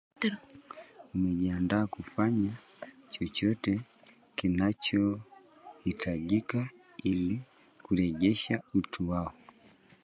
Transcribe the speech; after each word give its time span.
wamejiandaa 1.13 1.87
kufanya 1.87 2.51
chochote 3.11 3.81
kinachohitajika 4.35 6.69
ili 7.03 7.41
kurejesha 7.83 8.61
utu 8.73 9.09
wao 9.09 9.33